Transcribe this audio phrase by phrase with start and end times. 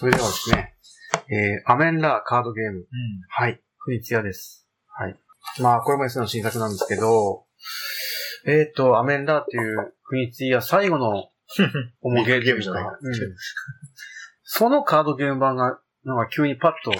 [0.00, 0.74] それではですね、
[1.28, 2.78] えー、アメンラーカードゲーム。
[2.78, 2.86] うん。
[3.28, 3.60] はい。
[3.80, 4.66] クイツヤです。
[4.86, 5.16] はい。
[5.60, 7.44] まあ、これも S の新作なんですけど、
[8.46, 11.28] えっ、と、アメンラーっていうクイツヤ最後の
[12.00, 13.14] おもげゲームじゃないうん
[14.42, 16.92] そのカードゲーム版が、なんか急にパッと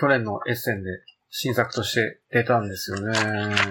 [0.00, 0.90] 去年のエッセンで
[1.30, 3.16] 新作として出たんですよね。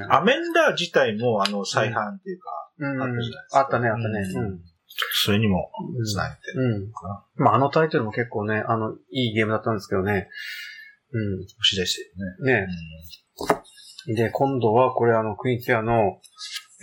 [0.09, 4.19] アメンダー自体も、あの、再販っていうか、うんあったじゃないですかあったね、あったね。
[4.33, 4.76] うんうん
[5.23, 5.71] それにも
[6.05, 6.91] 繋げてるうん。
[6.91, 7.25] かな。
[7.35, 10.27] まあ、あのタイトルも結構ね、あの、いいゲームだったんですけどね。
[11.11, 12.01] う押し出して
[12.43, 12.47] るん。
[12.47, 12.67] ね
[14.07, 14.15] ね。
[14.15, 16.19] で、今度はこれあの、クイーンツェアの、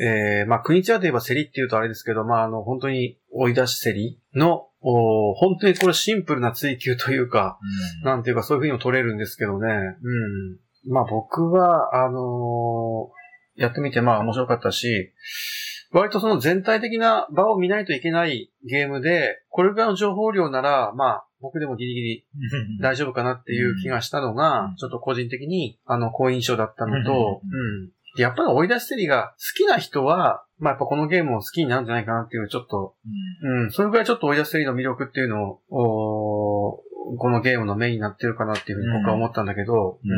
[0.01, 7.59] えー、まあ、クイーンツェアといえば競りって言うとあれですけど、まあ、あの、本当に追い出し競りの、お本当にこれシンプルな追求というか、
[8.03, 9.67] うんなんていうかそういうふうにも取れるんですけどね。
[9.67, 10.93] うん。
[10.93, 13.25] まあ僕は、あのー
[13.57, 15.13] やってみてまあ面白かったし、
[15.95, 22.27] 割とその全体的な場を見ないといけないゲームで、これぐらいの情報量なら、まあ僕でもギリギリ
[22.81, 24.77] 大丈夫かなっていう気がしたのが、うん。
[24.77, 28.21] ちょっと個人的に、あの、好印象だったのと、うん。
[28.21, 32.97] やっぱり追い出し競りが好きな人は、まあやっぱこのゲームを好きになるんじゃないかなっていう、ちょっと、
[33.43, 40.11] うん、それぐらいちょっと追い出し競りの魅力っていうのを、おーこのゲームのメインになってるかなっていうふうに僕は思ったんだけど、うん。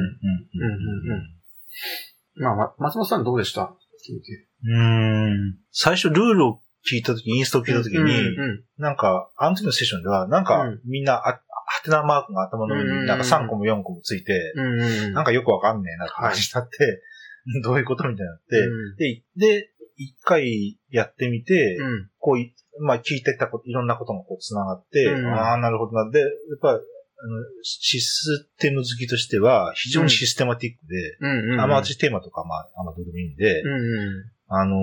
[2.38, 2.44] うん。
[2.44, 3.74] まあ、ま、松本さんどうでした？
[4.06, 4.46] 聞いて。
[4.64, 5.58] うん。
[5.72, 15.12] 最初ルールを聞いたとき、インストを聞いたときに、うんなんか、あの時のセッションでは、なんかうん、みんな、あ、はてなマークが頭の上うんになんか3個も4個もついて、うんうん。
[15.14, 17.02] なんかよくわかんねえなって感じになって、
[17.64, 22.10] どういうことみたいになって、うんで、で、一回やってみて、うん。
[22.18, 26.10] こうい、まあ聞いてたこと、いろんなことがこう繋がって、うんああ、なるほどな。
[26.10, 26.28] で、やっ
[26.60, 26.78] ぱ、
[27.18, 31.60] あの、システム好きとしては、非常にシステマティックで、うんうん。
[31.60, 34.76] あんま私テーマとか、まあ、あんまどうでもいいんで、うんうあの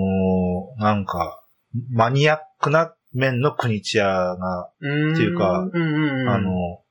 [0.78, 1.42] ーなんか、
[1.90, 5.12] マニアックな面の国チアが、ん。
[5.14, 6.28] っていうかうんうんうん。
[6.28, 6.83] あの、ね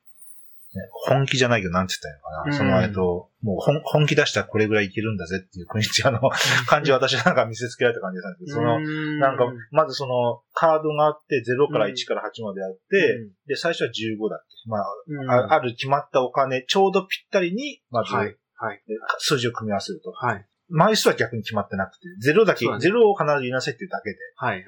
[1.07, 2.77] 本気じゃないけど、なんて言ったらいいのかな。
[2.77, 6.19] うんその、えっと、もう本本気出したらこれぐらいいけるんだぜっていう国チアの
[6.67, 8.79] 感じを私なんか見せつけられた感じだったんですけど、その、
[9.19, 14.69] なんか、まずその、カードがあって、0から1から8まであって、で、最初は15だっけ。
[14.69, 18.37] まあ、うん、あある決まったお金、ちょうどぴったりに、まず、はい。
[18.55, 18.81] はい。
[18.87, 20.11] で数字を組み合わせると。
[20.11, 20.45] はい。
[20.69, 24.17] 枚数は逆に決まってなくて、0だけ、そうだね0を必ず言いなさいっていうだけで。
[24.35, 24.57] はい。
[24.57, 24.65] はい。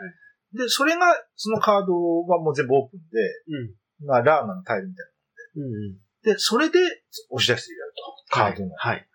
[0.57, 1.05] で、それが、
[1.35, 1.93] そのカード
[2.27, 5.14] はもう全部オープンで、まあ、ラーナのタイルみたいうん。
[5.55, 5.93] うん。
[6.25, 6.33] な。
[6.33, 6.79] で、それで
[7.29, 8.33] 押し出してやると。
[8.35, 8.75] カードの。
[8.75, 8.95] はい。
[8.95, 9.05] はい。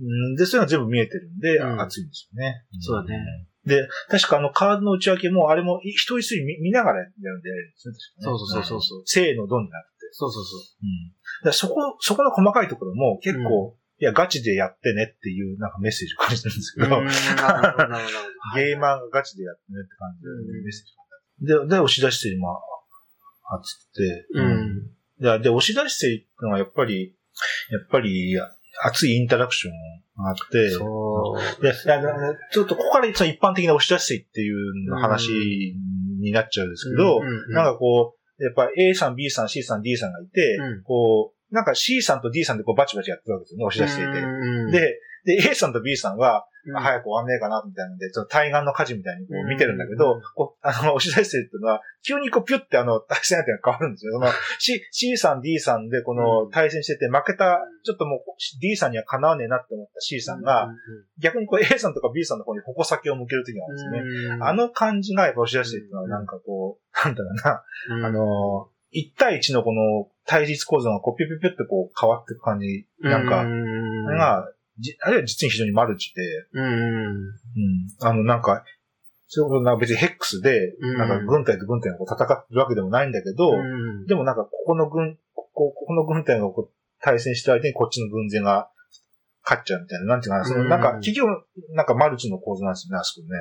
[0.00, 2.64] うんで、それが全部見えてるんで、うん熱いんですよね。
[2.80, 3.16] そうだね
[3.66, 3.70] うん。
[3.70, 7.94] で、確かあのカードの内訳も、あれも一人一人見見ながらやるんでやるんですね。
[7.94, 9.02] 確かねそうそうそうそう。
[9.04, 10.08] せーの、ドンじゃなくて。
[10.12, 11.08] そうそうそうん。
[11.10, 16.82] だからそこ、そこの細かいところも結構、いや、ガチでやってねっていうなんかメッセージを感じてるんですう。
[16.82, 16.96] けど、
[18.56, 24.90] ゲーマーがガチでやってねって感じうんでメッセージを感じてで、で、押し出して今、あつって、うん。
[25.20, 27.14] で、で押し出していくのはやっぱり、
[27.70, 28.36] やっぱり、
[28.82, 29.72] 熱いインタラクション
[30.22, 31.62] があって、そう。
[31.62, 32.02] で、いや
[32.52, 35.28] ちょっとここから一般的な押し出してっていう話
[36.20, 44.20] になっちゃうんですけど、うんうんうんなんかこう、やっぱ A さん、B さん、C さん、D さんがいて、うんこう、なんか C さんと D さんでこうバチバチやってるわけですよね、押し出していて。
[44.20, 54.12] うん、で、で、A さんと B さんは、うん、早く終わんねえかな、みたいなんで、ちょっと対岸の火事みたいにこう見てるんだけど、こう、あの、押し出してるっていうのは、急にこうピュってあの、対戦相手が変わるんですよ。
[54.12, 54.28] その、
[54.58, 56.50] C、C さん、D さんでこのうん。
[56.50, 58.20] 対戦してて、負けた、ちょっともう
[58.60, 60.70] D さんにはかなわねえなって思った C さんが、
[61.18, 64.34] 逆にこう A さんとか B さんの方に矛先を向けるときがあるんですね。
[64.34, 67.62] うん、あの感じがやっぱ押し出してるっていうのはなんかこう、なんだろうな、
[67.96, 76.22] うん、あの、1対1のこの対立構造がこうピュピュピュってこう変わっていく感じ、なんか、うん、が、じあるいは実に非常にマルチで、
[76.54, 77.30] うん、うん。
[78.00, 78.64] あの、なんか、
[79.28, 80.98] そういうなんか別にヘックスで、うん。
[80.98, 86.70] なんか軍隊と軍隊がこう戦ってるわけでもないんだけど、うん、でもなんかここの軍、ここここの軍隊がこう
[87.00, 88.70] 対戦してる相手にこっちの軍勢が
[89.44, 91.26] 勝っちゃうみたいな、なんていうかな、そのなんかうん企業、
[91.74, 93.40] なんかマルチの構図なんですよね、あそこね。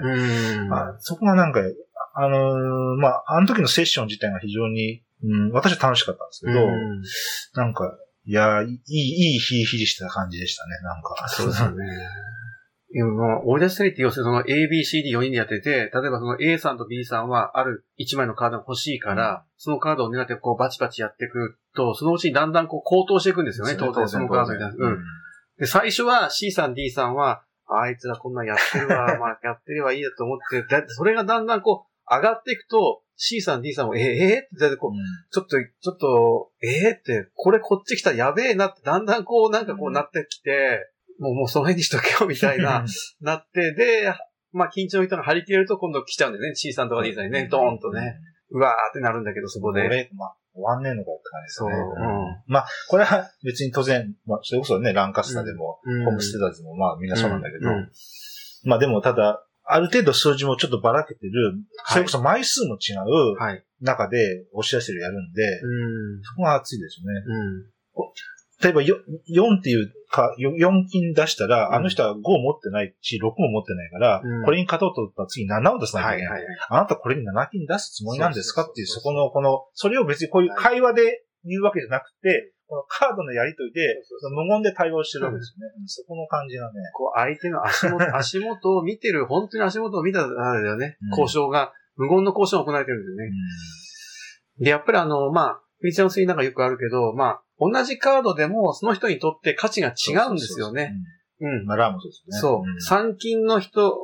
[0.63, 1.61] うん、あそこがなんか、
[2.15, 7.01] あのーまあ、あの時のセッション自体が非常に、うん、私は楽しかったんですけど、うん
[7.53, 11.27] なんか、いや、いい、いい、ヒリヒリした感じでしたね、なんか。
[11.27, 11.85] そうですよね。
[12.91, 24.59] 今、追い出したりって要するにその A, B, C, D4 人でやってて、例えばその A さんと B さんはある1枚のカードが欲しいから、そのカードを狙ってこうバチバチやっていくと、そのうちにだんだんこう高騰していくんですよね、当然そのカードに。
[24.59, 24.97] うん。
[25.59, 34.91] で、最初は C さん、D さんは、あいつらこんなんやってるわ、 まあやってればいいやと思って、だそれがだんだんこう上がっていくと、C さん、D さんも、えー、えーってこう、
[35.31, 40.89] ちょっと、ちょっと、えーって、これこっち来たらやべえなって、だんだんこう、なんかこうなってきて、
[41.19, 42.85] もう、もうその辺にしとけよ、みたいな、
[43.19, 44.13] なって、で、
[44.53, 46.55] まあ、緊張の人が張り切れると今度来ちゃうんだよね。
[46.55, 48.17] C さんとか D さんにね、ドーンとね。。
[48.51, 49.81] うわーってなるんだけど、そこで。
[49.81, 51.71] 俺、まあ、終わんねえのかって感じですね。
[51.71, 57.91] そううんまあ、これは別に当然、まあ、それこそね、ランカスタでも、うんホームステダーズもまあみんなそうなんだけど、うん
[58.63, 61.55] まあでもただ、ある程度数字もちょっっとばらけてる、はい
[61.93, 63.63] それこそ枚数も違うはい。
[63.81, 66.23] 中で押し出してるやるんで、うん。
[66.23, 67.21] そこが熱いですよね。
[67.25, 67.65] うん。
[68.61, 68.97] 例えばよ
[69.29, 76.31] 4っていうか、4金出したら、うんあの人は5持ってないし、6も持ってないから、うんこれに勝とうと思ったら次7を出さなきゃけない。
[76.31, 76.57] はいいはいはい。
[76.69, 82.53] あなたこれに7金出すつもりなんですかっていう、そこの、この、それを別にこういう会話で言うわけじゃなくて、
[82.87, 83.81] カードのやりとりで、
[84.35, 85.73] 無言で対応してるわけですよね。
[85.87, 86.79] そこの感じがね。
[86.93, 91.09] こう、相手の足元、 足元を見てる、本当に足元を見たあれだよねうん。
[91.09, 93.31] 交渉が、無言の交渉が行われてるんですよね。
[94.59, 100.93] で、やっぱりあの、まあ、フィーチャーのスイなんかよくあるけど、まあ、同じカードでも、その人にとって価値が違うんですよね。
[101.41, 101.59] うん。
[101.59, 101.65] うん。
[101.65, 102.39] まあ、ラーもそうですね。
[102.39, 102.69] そう。
[102.69, 103.97] ん三金の人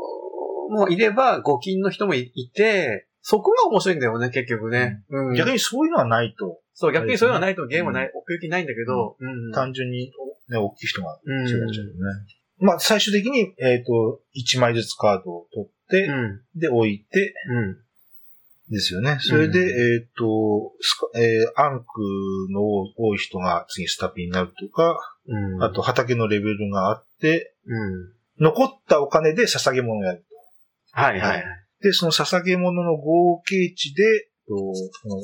[0.70, 5.04] もいれば、五金の人もいいて、そこが面白いんだよね、結局ね。
[5.10, 5.36] うん。
[5.36, 9.52] 逆にそういうのはないと、そう、逆にそういうのがないとゲームはない、奥行きないんだけど、うん。
[9.54, 10.12] 単純に、
[10.50, 11.42] ね、大きい人がうん。
[11.42, 12.00] 違っちゃうよね。
[12.60, 16.42] まあ、最終的に、えっ、と、1枚ずつカードを取って、うん。
[16.60, 17.78] で、置いて、うん。
[18.70, 19.20] ですよね。
[19.22, 20.74] それで、うんえっ、と、
[21.16, 21.86] えーアンク
[22.52, 22.62] の
[22.98, 24.98] 多い人が次スタピになるとか、
[25.28, 25.64] うん。
[25.64, 28.44] あと畑のレベルがあって、うん。
[28.44, 31.02] 残ったお金で捧げ物をやると。
[31.02, 31.46] はいはいはい。
[31.82, 34.04] で、その捧げ物の合計値で、
[34.48, 34.74] とこ
[35.06, 35.18] の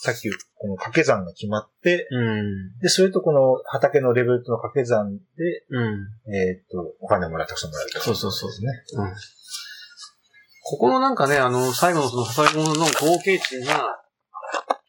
[0.00, 2.78] さっき、この掛け算が決まって、うん。
[2.78, 5.22] で、それとこの畑のレベルとの掛け算で、
[5.70, 6.34] うん。
[6.34, 8.00] えっ、と、お金をもらう、たくさんもらえると。
[8.00, 8.70] そうそうそうですね。
[8.94, 9.12] うん。
[10.70, 14.00] ここのなんかね、あの、最後のその捧げ物の合計値が、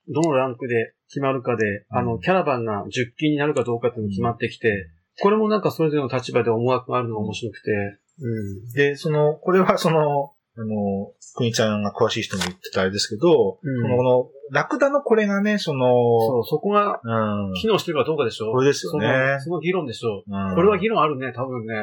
[0.10, 4.90] どのランクで決まるかで、あの、キャラバンが10金になるかどうかっていうのが決まってきて、
[5.22, 7.72] これもなんかそれぞれの立場で思惑があるのが面白くて、
[8.22, 8.74] うん。
[8.74, 13.98] で、その、これはその、あの、国ちゃんが詳しい人も言ってたあれですけど、うん。
[13.98, 15.86] この、ラクダのこれがね、その、
[16.28, 17.54] そう、そこがうん。
[17.54, 19.08] 機能してるかどうかでしょこれですよね。
[19.08, 20.52] そのその議論でしょう。
[20.52, 20.56] ん。
[20.56, 21.74] これは議論あるね、多分ね。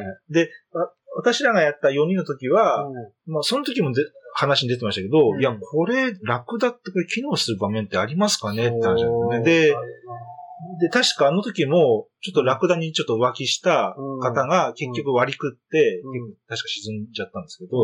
[1.17, 3.33] 私らがやった4人の時は、うん。
[3.33, 4.03] まあ、その時もで
[4.35, 5.41] 話に出てましたけど、うん。
[5.41, 9.41] いや、これ、ラクダってこれ機能する場面ってありますかねって話なんですよね。
[9.43, 9.75] で、
[10.81, 16.35] で、確かあの時も、ちょっとラクダにちょっと浮気した方が結局割り食って、うん。
[16.49, 17.77] 確か沈んじゃったんですけど、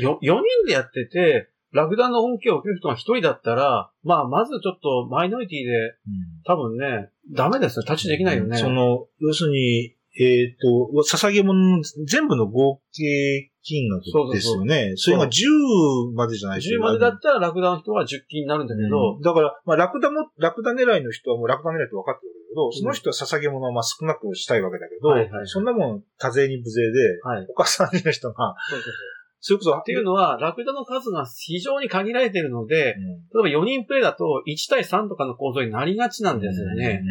[0.00, 5.96] よ、4人でやってて、ラクダの恩恵を受ける人が1人だったら、まあ、まずちょっとマイノリティで、
[6.44, 7.86] 多分ね、ダメですね。
[7.86, 8.58] タッチできないよね。
[8.58, 14.92] その、要するに、えっ、と、捧げ物の全部の合計金額ですよね。
[14.96, 25.46] それが10までじゃないです10までだったらラクダの人は10金になるんだけど、だから、まあ、ラクダも、ラクダ狙いの人はもうラクダ狙いって分かってるけど、その人は捧げ物をまあ少なくしたいわけだけど、はいはいはい。
[25.46, 27.46] そんなもん多税に無税で、はい。
[27.56, 32.94] 他3人の人が、そうそうそうそれこそ、っていうのは、ラクダの数が非常に限られているので、
[33.34, 37.02] うん、例えば4人プレイだと1対3とかの構造になりがちなんですよね。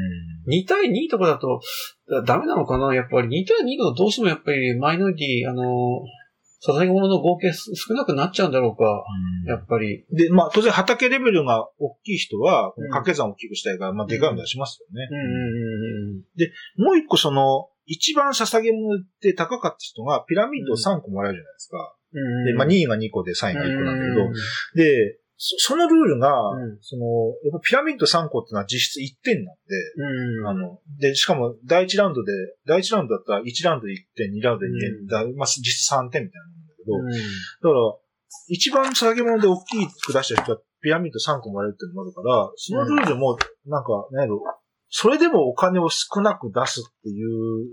[0.48, 0.54] うん。
[0.54, 1.60] 2対2とかだと、
[2.10, 2.96] だダメなのかな？
[2.96, 5.64] やっぱり2対2だとどうしてもやっぱりマイノリティ、あの、
[6.66, 9.04] 捧げ物の合計す少なくなっちゃうんだろうか。
[9.48, 10.06] やっぱり。
[10.12, 15.08] で、まあ、当然畑レベルが大きい人は、うん掛け算を大きくしたいから、まあ、でかいの出しますよね。
[15.12, 21.96] うんうんうんもう一個その、一番捧げ物って高かった人が、ピラミッドを3個もらえるじゃないですか。
[22.14, 22.46] うん。
[22.46, 24.30] で、まあ、2位が2個で3位が1個なんだけど、
[24.76, 27.04] で、そそのルールが、うんその、
[27.44, 29.62] やっぱピラミッド3個ってのは実質1点なんで、
[29.98, 30.48] うん。
[30.48, 32.32] あの、で、しかも第1ラウンドで、
[32.68, 37.74] 第1ラウンドだったら1ラウンドで1点、2ラウンドで2うん点、だまあ、実質3点みたいなもんだけど、うんだから、
[38.50, 44.44] 一番捧げ物で大きく出した人はピラミッド3個もらえるっていうのもあるから、そのルールも、なんか、なんやろ、
[44.90, 47.66] それでもお金を少なく出すっていう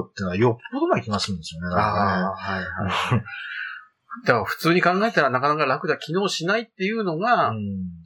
[0.00, 1.68] うってのはよっぽどな気がするんですよね。
[1.74, 3.24] ああ、はいはい。
[4.26, 7.52] だから普通に考えたらなかなか楽だ、機能しないっていうのが、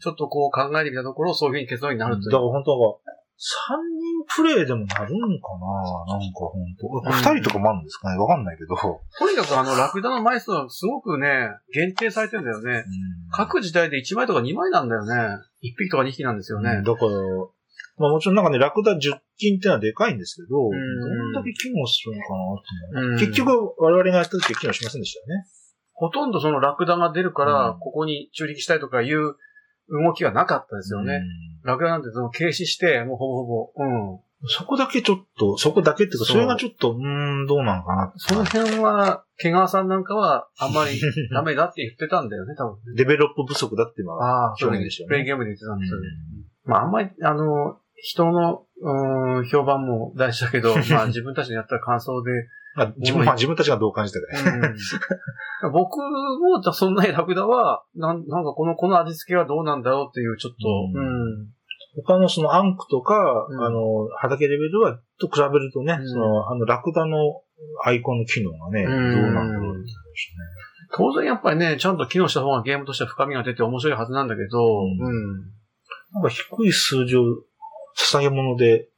[0.00, 2.33] ちょっとこう考えてみたところ、そういうふうに結論になるという。
[2.33, 2.99] だから本当は、
[3.38, 8.75] 三人プレイでもなるんかななんか本当二人とかもあるんですかねわかんないけど。
[8.76, 12.85] とにかくあの、ラクダの枚数はすごくね、限定されてるんだよね。
[13.31, 15.12] 各時代で1枚とか2枚なんだよね。
[15.62, 16.83] 1匹とか2匹なんですよね。
[16.83, 17.11] だから、
[17.99, 25.47] まあもちろんなんかね、ラクダ10金ってのはでかいんですけど、どんんだけ機能するのかなっていうのはうん結局我々がやった時は機能しませんでしたよね。
[25.93, 29.37] ほとんどそのラクダが出るから、うんここに中力したいとかいう
[29.88, 31.23] 動きはなかったですよね。
[31.65, 34.11] ラクダなんてその軽視して、もうほぼほぼ、うん。
[34.12, 41.00] うんそこだけちょっと、そこだけっていうか、それがちょっと、うーん、どうなのかなその辺は、毛川さんなんかは、あんまり
[41.33, 42.95] ダメだって言ってたんだよね、多分。
[42.95, 44.49] デベロップ不足だっていうのは。
[44.49, 46.09] ああ、表現でしたよねプレイゲームで言ってたんですよね。
[46.65, 52.31] まあ、あんまり、あの、人の、うーん、評判も大事だけど、 まあ自分たちのやった感想で、
[52.76, 54.26] まあ、自分、まあ自分たちがどう感じたか。
[55.62, 61.49] うん、 僕も、そんなにラクダは、なんなんかこの、この味付けはどうなんだろうっていう、ちょっと、ううん。
[62.05, 63.65] 他のそのアンクとか、うん。
[63.65, 66.07] あの、畑レベルは、と比べるとね、うん。
[66.07, 67.17] その、あの、ラクダの
[67.83, 68.91] アイコンの機能がね、うん。
[68.91, 69.91] どうなんだろうって
[70.95, 75.00] 当然やっぱりね、ちゃんと機能した方がゲームとしては深みが出て面白いはずなんだけど、うん。
[75.00, 75.41] うん。
[76.12, 77.23] なんか低い数字を
[77.97, 78.88] 捧げ物で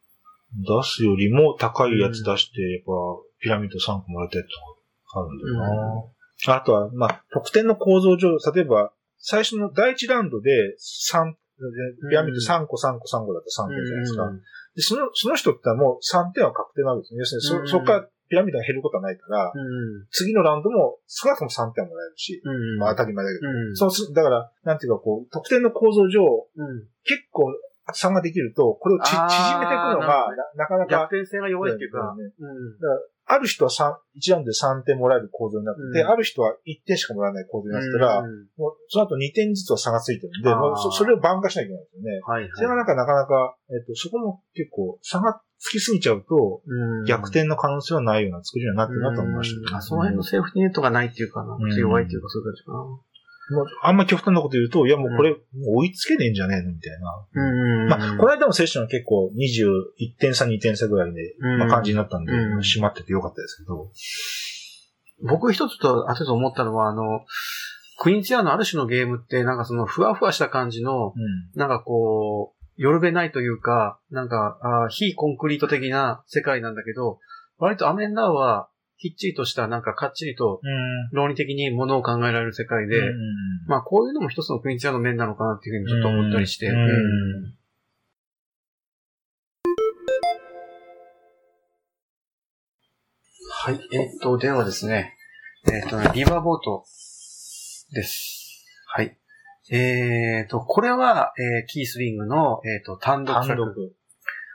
[0.52, 2.92] 出すよりも高いやつ出して、やっぱ
[3.40, 6.12] ピラミッド3個もらいたいとかあるんだよ
[6.46, 6.54] な。
[6.56, 10.50] あとは、まあ、得点の構造上、例えば、最初の第一ラウンドで
[11.12, 11.34] 3、
[12.08, 14.22] ピラミッド3個3個3個だと3点じゃないですか。
[14.24, 14.40] うん
[14.78, 17.18] で、その、その人ってもう3点は確定なわけですね。
[17.18, 20.06] 要するにそ、うんそこからピラミッドが減ることはないから、うん。
[20.12, 22.78] 次のラウンドも少なくとも3点もらえるし、うん。
[22.78, 23.48] まあ当たり前だけど。
[23.50, 23.74] うん。
[23.74, 26.86] そうす、だから、なんていうかこう、得点の構造上、うん。
[27.02, 27.50] 結構
[27.92, 29.14] 差ができると、これを縮
[29.60, 32.58] めていくのがななかなか、逆転性が弱いっていうか、ねうん。
[33.30, 36.08] ある人は3、1ラウンドで3点もらえる構造になってて、うん。
[36.08, 42.20] ある人は1点しかもらえない構造になってたら、うんもうその後2点ずつは差がついてるんで、もうそそれを挽回しなきゃいけないんですよね。
[42.24, 42.50] はいはい。
[42.54, 47.04] それがなんかなかなか、えっと、そこも結構差がつきすぎちゃうと、うん。
[47.04, 49.76] 逆転の可能性はないような作りにはなってるなと思いましたけど、うん。
[49.76, 51.44] あその辺のセーフティーネットがないっていうか
[51.76, 52.78] 弱いっていうか、そういう感じかな。
[53.50, 55.34] もうあんま極端なこと言うと、いやもうこれ、
[55.66, 57.26] 追いつけねえんじゃねえのみたいな。
[57.32, 63.90] うんまあ、この間のセッションは結構21点差、2点差ぐらいで、うんまあ、感じになったんで、うん閉まっててよかったですけど。
[65.22, 67.24] 僕一つと、後で思ったのは、あの、
[68.00, 71.12] クイーンチアのある種のゲームって、なんかその、ふわふわした感じの、うん。
[71.58, 77.18] なんかこう、よるべないというか、なんか、あー非コンクリート的な世界なんだけど、
[77.58, 81.16] 割とアメンダーは、きっちりとした、なんかかっちりと、うん。
[81.16, 83.14] 論理的にものを考えられる世界で、うん
[83.68, 86.68] まあこういうのも一つのクイーンチアの面なのかなっていうふうにちょっと思ったりして。
[93.50, 93.80] はい。
[93.92, 95.14] えっと、ではですね。
[95.70, 96.84] えっとね、リバーボート
[97.92, 98.64] です。
[98.86, 99.18] はい。
[99.70, 103.48] えっと、これは、えーキースリングの、えっと、単独作。
[103.48, 103.94] 単独。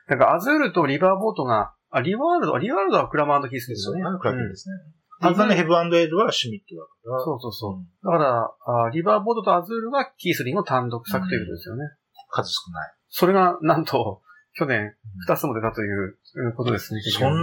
[0.07, 4.01] なんか、アズールとリバーボートが、あ、リワールド、リワールドはクラマーキースですよね。
[4.19, 4.73] クラッケンですね。
[4.73, 7.23] うんアンヘブエルはシュミットだから。
[7.23, 7.73] そうそうそう。
[7.75, 8.51] うんだから
[8.85, 11.83] あ、リバーボードとアズールがキースリングの単独作ということですよね。
[12.29, 12.93] 数少ない。
[13.07, 14.21] それが、なんと、
[14.57, 14.93] 去年、
[15.27, 17.01] 二つも出たといううんことですね。
[17.01, 17.33] そん、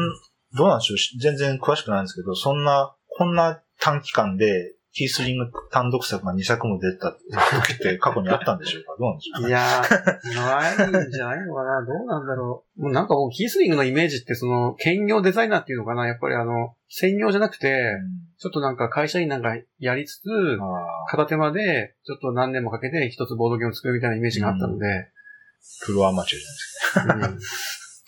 [0.57, 8.97] どうなんでしょう全然詳しくないんですけど、そんな、こんな短期間で、キースリング単独作が2作も出た時って過去にあったんでしょうか？
[8.99, 9.49] どうなんでしょうか？
[9.49, 11.87] いやー、ないんじゃないのかな？
[11.87, 12.83] どうなんだろう。
[12.83, 16.09] もうなんかこう、キースリングのイメージって、その、兼業デザイナーっていうのかな？
[16.09, 17.95] やっぱりあの、専業じゃなくて、
[18.39, 20.25] ちょっとなんか会社員なんかやりつつ、
[21.09, 24.87] 片手間で、ちょっと何年もかけて一つボードゲームを作るみたいなイメージがあったので、
[25.87, 26.39] プロアマチュ
[27.01, 28.05] アじゃないです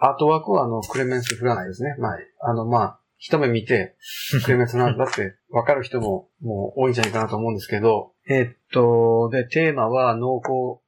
[0.00, 0.08] うん。
[0.08, 1.94] アートワークはあの、クレメンス・フランスですね。
[1.98, 3.96] まあ、あの、まあ、一目見て、
[4.44, 10.82] クレメンスなんだって分かる人ももう多いんじゃないかなと思うんですけど、えっと、で、テーマは濃厚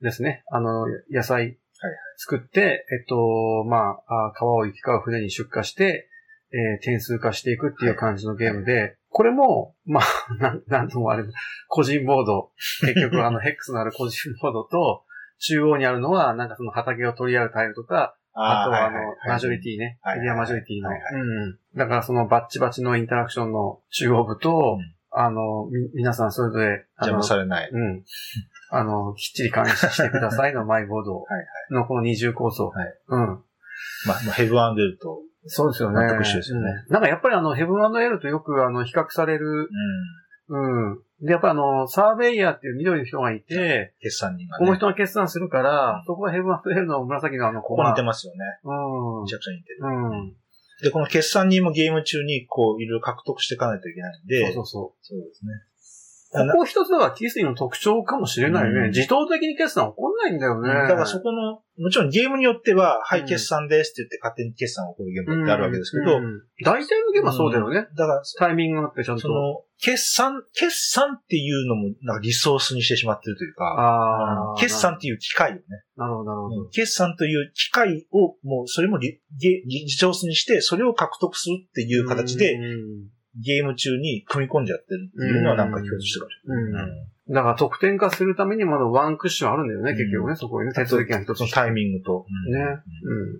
[0.00, 0.44] ですね。
[0.50, 1.58] あの、野菜
[2.16, 6.08] 作って、えっと、まあ、あ川を行き交う船に出荷して、
[6.52, 11.24] えー点数化していくっていう感じのゲームで、これも、まあ、なん、なんともあれ、
[11.68, 15.04] 個人ボード、結局あの、ヘックスのある個人ボードと、
[15.38, 19.98] 中央にあるのは、なんかその畑を取り合うタイルとか、あとはあの、マジョリティね。
[20.16, 20.90] エリアマジョリティの。
[21.76, 27.70] だからそのバッチバチのインタラクションの中央部と、うんあの、み、皆さんそれぞれ、あ邪の魔されない。
[27.70, 28.02] うん。
[28.70, 32.68] あの、きっちり監視してくださいのマイボード はいのこの二重構造。
[32.68, 33.18] はいうん。
[33.18, 33.40] まあ、
[34.06, 36.08] まあヘブアンデルと、そうですよね。
[36.08, 39.68] 全く一緒ですよねうんなんかやっぱりあの、ヘブンエルとよくあの、比較される、
[40.48, 40.98] うん。
[41.24, 44.66] で、やっぱりあの、サーベイヤーっていう緑の人がいて、決算人がね。
[44.66, 48.38] この人が決算するから、そこはヘブンエルの紫のあの子がここ似て、ますよね。
[48.64, 49.78] うんめちゃくちゃ似てる。
[49.82, 50.36] うん。
[50.82, 55.06] で、この決算人もゲーム中に、こう、いろいろ獲得していかないといけないんで、そうそうそう。
[55.06, 55.52] そうですね。
[56.32, 58.70] ここ一つはキースリングの特徴かもしれないね。
[58.70, 60.68] うん自動的に決算起こんないんだよね。
[60.68, 67.86] だからそこの、もちろんゲームによっては、はい、うん決算ですって言って勝手に決算が起こるゲームってあるわけですけど、うんうん大体のゲームはそうだよね。
[67.96, 69.22] だから、タイミングがあってちゃんと。
[69.22, 74.54] その、決算、決算っていうのも、なんかリソースにしてしまってるというか。
[74.58, 75.62] 決算っていう機械をね、
[75.96, 76.68] なるほど、なるほど。
[76.68, 86.90] 決算という機械を、もうそれもリゲリソースにして、それを獲得するっていう形で、うんゲーム中に組み込んじゃってるっていうのはなんか共通してるかもしれない。
[86.90, 92.26] うんだから得点化するためにまだワンクッションあるんだよね、うん結局ね、そこにね、手続きが一つそのタイミングと。
[92.50, 92.60] ね。
[92.60, 93.38] うん。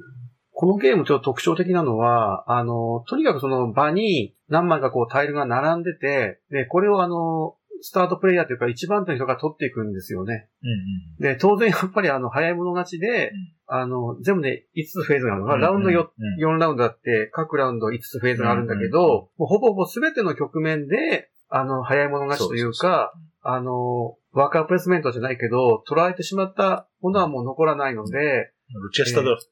[0.52, 10.48] このゲームちょっと特徴的なのは、あの、とにかくその場に何枚かこうタイルが並んでて、で、これをあの、スタートプレイヤーというか一番手の人が取っていくんですよね。
[10.62, 13.52] うんで、当然やっぱりあの、早い者勝ちで、うん。
[13.66, 15.48] あの、全部で5つフェーズがあるの。
[15.48, 15.60] かうん。
[15.60, 16.56] な、ラウンド 4, うん。
[16.56, 23.12] 4ラウンドあって、各ラウンド5つフェーズがあるんだけど、もうほぼほぼ全ての局面で、あの、早い者勝ちというか、
[23.42, 29.48] あの、ワーカープレスメントじゃないけど、捉えてしまったものはもう残らないので、ルチェスタドラフト。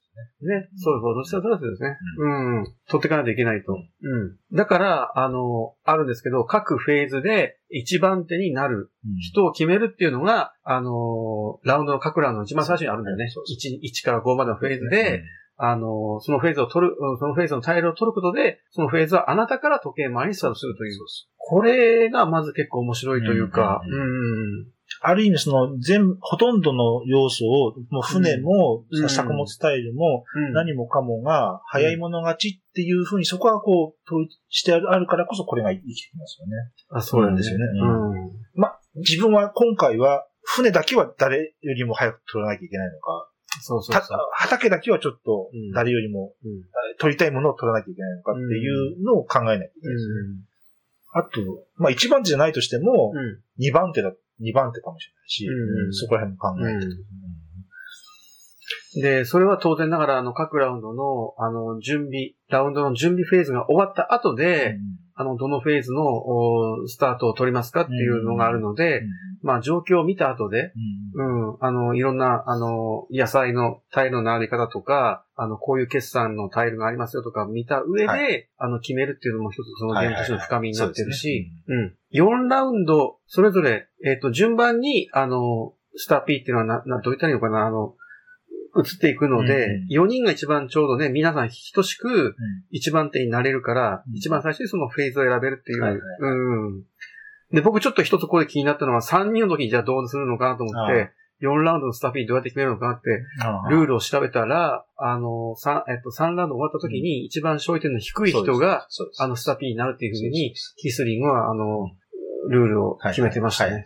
[0.47, 1.97] ね、そうそう、どちらとですね。
[2.19, 2.29] う
[2.61, 3.73] ん、取っていかないといけないと。
[3.73, 4.57] うん。
[4.57, 13.29] だから、あの、あるんですけど、各フェーズで一番手になる人を決めるっていうのが、あの、ラウンドの各ラウンドの一番最初にあるんだよね。
[13.29, 15.23] そうそ 1, 1から5までのフェーズで、、
[15.63, 20.99] あの、そのフェーズを取る、うんそのフェーズのタイルを取ることで、そのフェーズはあなたから時計回りにスタートするという。
[21.37, 24.05] これがまず結構面白いというか、うんう
[24.63, 24.67] ん。
[25.03, 36.53] ある意味その全、ほとんどの要素を、もう船も、うん作物スタイルも、うん何もかもが、早い者勝ちっていうふうにそこはこう、統一してあるあるからこそこれが生きてきますよね。
[36.91, 37.65] あ、そうなんですよね。
[37.67, 38.31] そうなんうん。
[38.55, 44.19] まあ、自分は今回は、船だけは誰よりも早く取らなきゃいけないのか、たそうそうそう。
[44.33, 46.63] 畑だけはちょっとうん誰よりもうん
[46.99, 50.51] 取りたいものを取らなきゃいけないのかっていうのを考えなきゃいけないですね。
[51.13, 53.41] あと、まあ一番手じゃないとしても、うん。
[53.59, 55.87] 二番手だ、二番手かもしれないし、うん。
[55.87, 56.89] うんそこら辺も考えて、う。
[56.89, 57.21] ん
[59.03, 64.79] で、それは当然ながら、あの、各ラウンドの、あの、準備、ラウンドの準備フェーズが終わった後で、
[65.15, 69.03] あの、どのフェーズのおスタートを取りますかっていうのがあるので、
[69.43, 70.73] まあ、状況を見た後で、
[71.15, 82.47] うん、あの、いろんな、あの、野菜のタイルの並び方とか、あの、こういう決算のタイルがありますよとか見た上で、はあの、決めるっていうのも一つそのゲームとしての深みになってるし、はいうん。
[82.47, 87.95] 4ラウンド、それぞれ、えっ、と、順番に、あの、スター P っていうのはな、な、どう言ったらいいのかな、あの、
[88.77, 92.37] 移っていくので、うん4人が一番ちょうどね、皆さん等しく
[92.71, 94.17] 一番手になれるから、うん。
[94.17, 95.83] 一番最初にそのフェーズを選べるっていう。
[95.83, 96.27] はいはいう
[96.79, 96.85] ん。
[97.53, 101.11] で、僕ちょっと一つここで気になったのは、3人の時にじゃあどうするのかなと思って、
[101.43, 103.11] 4ラウンドのスター P どうやって決めるのかなって、
[103.71, 108.87] ルールを調べたら、あの、3、えっと、3ラウンド終わった時に一番勝利点の低い人が、
[109.19, 111.91] あの、スター P になるっていうふうに、そキスリングは、あの、
[112.51, 113.85] ルールを決めてましたね。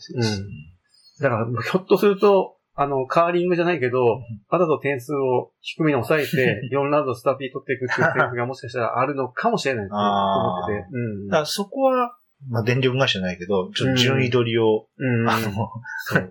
[1.20, 4.04] だから、ひょっとすると、あの、カーリングじゃないけど、
[4.48, 10.86] わざと点数を低めに抑えて、 4ラウンドスターピー取っていくっていう点数がもしかしたらあるのかもしれないと思ってて。
[10.92, 11.28] うん。
[11.28, 12.16] だからそこは、
[12.48, 15.28] まあ、電力会社じゃないけど、ちょっと順位取りを、うん。
[15.28, 16.22] あの、そう。
[16.22, 16.28] うん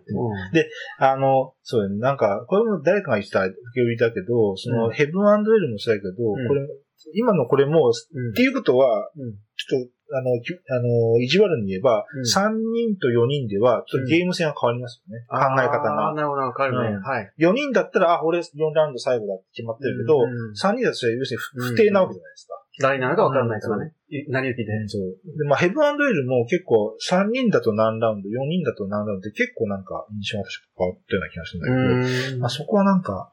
[0.99, 4.93] あの、そうだね、なんか、これも誰かが言ってた受け売りだけど、その、うん。
[4.93, 6.47] ヘブンエルもそうだけど、うん。
[6.47, 6.67] これ、
[7.13, 8.29] 今のこれも、うん。
[8.31, 9.33] っていうことは、うん。
[9.55, 15.25] ちょっと、あの、きあの、意地悪に言えば、うん3人と4人では、ちょっとゲーム性が変わりますよね。
[15.27, 16.13] 考え方が。
[16.13, 16.95] なるほど、わかるね。
[16.95, 17.31] うんはい。
[17.39, 22.53] 4人だったら、あ、俺4ラウンド最後だって決まってるけど、うん3人だとしたら要するに不不定なわけじゃないですか。
[22.81, 23.93] 誰になるかわからないからね。
[24.09, 24.87] い成り行きで。
[24.87, 25.37] そう。
[25.37, 30.45] で、まあ、ヘブンエルも結構、3人だと何ラウンド、4人だと何ラウンドって結構なんか印象が
[30.77, 33.29] 変わったような気がするんだけど、うんまあ、そこはなんか、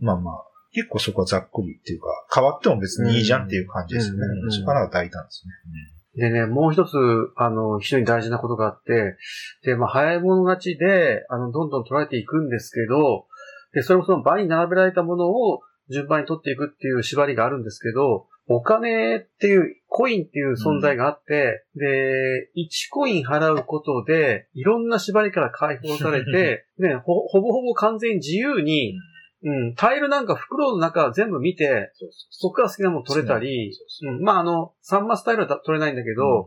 [0.00, 0.34] まあまあ、
[0.72, 4.18] 結構そこはざっくりっていうか、変わっても別にいいじゃんっていう感じですよね。
[4.20, 5.52] うんうんそこか大胆ですね。
[6.20, 6.96] でね、もう一つ、
[7.36, 9.16] あの、非常に大事なことがあって、
[9.64, 13.26] で、まあ、早い者勝ちで、あの、どんどん取られていくんですけど、
[13.72, 28.98] で、それもその倍に並べられたものを順番に取っていくっていう縛りがあるんですけど、お金っていう、コインっていう存在があって、で、1コイン払うことで、いろんな縛りから解放されて、 ね、ほ、ほぼほぼ完全に自由に、うん、
[29.76, 33.72] タイルなんか袋の中全部見て、そうそこから好きなもの取れたり、
[34.02, 36.46] うん、まあ、あの、3マスタイルは取れないんだけど、うん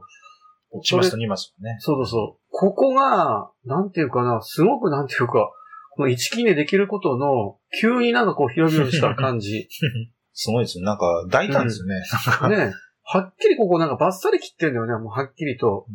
[0.74, 1.78] 落ちますと2マスね。
[1.80, 2.44] そうそうそう。
[2.50, 5.52] ここが、なんていうかな、すごくなんていうか、
[5.92, 9.68] この1金でできることの、急になんかこう広々した感じ。
[10.34, 10.86] すごいですね。
[10.86, 12.02] なんか大胆ですよね。
[12.50, 12.74] ね。
[13.04, 15.86] はっきりここなんかバッサリ切ってるんだよね、もうはっきりと。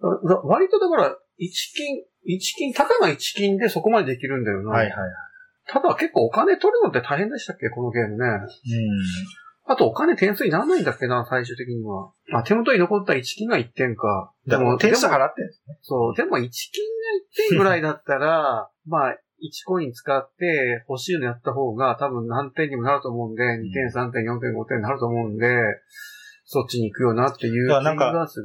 [0.00, 1.14] わ割とだから、1
[1.74, 4.70] 金、1金、たかが1金でそこまでできるんだよな。
[4.70, 4.94] はいはい。
[5.72, 7.70] ただ結構お金取るのって大変でしたっけ？
[7.70, 8.28] このゲームね。
[8.28, 8.42] うん。
[9.64, 12.12] あとお金点数にならないんだっけな、最終的には。
[12.34, 14.32] あ、手元に残った1金が1点か。
[14.46, 15.78] だから点数でも払ってるんですね。
[15.80, 16.50] そう、でも1金が
[17.46, 19.14] 1点ぐらいだったら、 まあ、1
[19.66, 25.46] コイン使って欲しいのやった方が多分何点にもなると思うんで、2点、3点、4点、5点になると思うんで、
[26.44, 28.44] そっちに行くよなっていう気がする。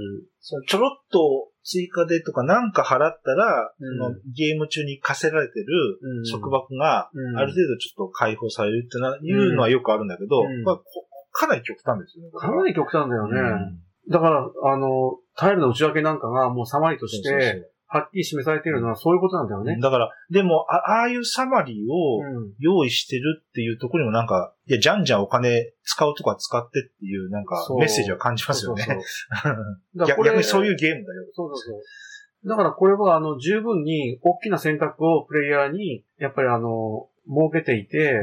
[0.67, 3.97] ちょろっと追加でとかなんか払ったら、うん。
[3.97, 6.23] そのゲーム中に課せられてるうん。
[6.23, 7.37] 束縛がうん。
[7.37, 10.63] ある程度ちょっと解放されるってな、いうのはよくあるんだけど、うん。
[10.63, 10.83] まあこ
[11.31, 12.31] かなり極端ですよね。
[12.33, 13.39] かなり極端だよね。
[13.39, 14.11] うん。
[14.11, 19.77] だから、あの、タイルの内訳なんかがもうサマリーとして、はっきり示されているのはそういうことなんだよね。
[19.81, 22.53] だから、でもあ、ああいうサマリーをうん。
[22.59, 28.83] 用意してるっていうところにもなんか、いや、じゃんじゃんお金使うとか使ってっていうなんかメッセージは感じますよね。
[28.83, 31.25] そうそう逆 逆にそういうゲームだよ。
[31.33, 32.49] そうそうそう。
[32.49, 38.13] だからこれは、あの、十分に大きな選択をプレイヤーに、やっぱりあの、設けていて、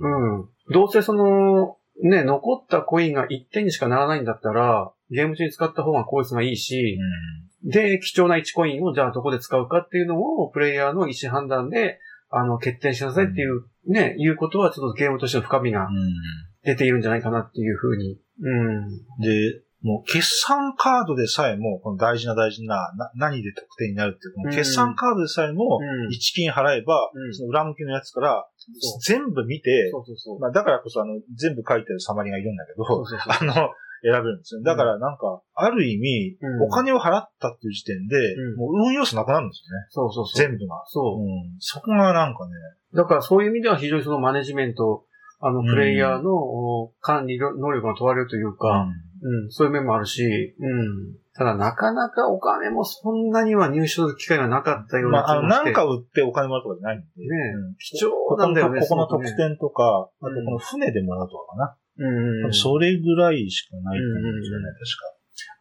[0.00, 0.48] うんうん。
[0.70, 6.98] どうせその、ね、残ったコインが1点にしかならないんだったら、ゲーム中に使った方が効率がいいし、
[7.64, 11.98] で、貴重な1コインをじゃあどこで使うかっていうのを、プレイヤーの意思判断で、
[12.30, 15.90] あの、決定しなさいっていう、ね、いうことはちょっとゲームとしての深みがうん
[16.64, 18.18] 出ているんじゃないかなっていうふうに。
[18.40, 18.88] うん。
[19.20, 28.48] で、もう決算カードでさえも、この大事な大事な、な何で得点になるっていう、この決算カードでさえも、うん1金払えば、うんその裏向きのやつから
[29.06, 30.40] 全部見て、そうそうそう。
[30.40, 33.70] まあだからこそあの、全部書いてるサマリがいるんだけど、そうそうそうあの、
[34.04, 34.62] 選べるんですよ。
[34.62, 39.86] だからなんか、ある意味、うんお金を払ったっていう時点で、うんもう運要素なくなるんですよね。
[39.88, 40.46] そうそうそう。
[40.46, 40.84] 全部が。
[40.86, 41.22] そう。
[41.22, 41.56] うん。
[41.58, 42.52] そこがなんかね、
[42.94, 45.04] だからそういう意味では非常にそのマネジメント、
[45.40, 48.86] あの、うんプレイヤーのお管理能力が問われるというか、
[49.22, 51.16] うん、そういう面もあるし、うん。
[51.36, 55.64] ただなかなかお金もそんなには入手する機会がなかったような気がして。
[55.64, 57.06] なんか売ってお金もらうとかじゃないんで。
[57.06, 58.80] ねうん貴重なんだよね。
[58.80, 61.76] ここの特典とか、あとうんこの船でもらうとかかな。
[61.98, 62.54] うんうん。
[62.54, 65.14] それぐらいしかないと思うんですよね、うん確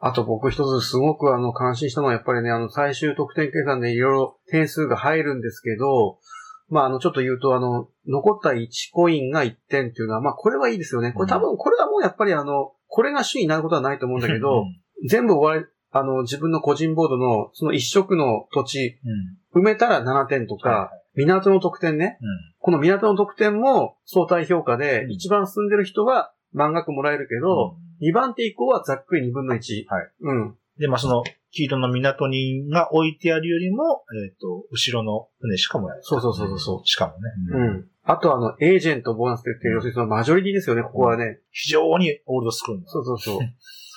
[0.06, 6.20] あと僕一つすごくあの感心したのはやっぱりね、あの最終得点計算でいろいろ点数が入るんですけど、
[6.70, 11.14] まああのちょっと言うとあの、残った1コインが1点っていうのは、まあこれはいいですよね。
[11.14, 14.34] これ多分、これはもうやっぱりあの、これが主になることはないと思うんだか。
[14.34, 14.66] けど、
[15.08, 19.00] 全部終わり、あの自分の個人ボードのその一色の土地、
[19.54, 19.62] うん。
[19.62, 22.18] 埋めたら7点とか、はい港の得点ね。
[22.22, 22.28] うん。
[22.60, 29.86] この港の得点も相対評価で、うん一番進んでる人は満額もらえるけど、2番手以降はざっくり2分の1。
[29.88, 30.12] はい。
[30.22, 30.56] うん。
[30.78, 36.04] で、まあ、その、黄色の港にが置いてあるよりも、えっ、と、後ろの船しかもらえる。
[36.04, 37.68] そうそうそうそうしかもね。
[37.68, 37.88] うん。
[38.04, 41.40] あとあの、エージェントボーナスって言ってる、要するにそのマジョリティですよね、ここはね。
[41.52, 43.40] 非常にオールドスクールなそうそうそう。